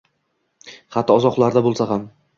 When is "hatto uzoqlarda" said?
0.97-1.67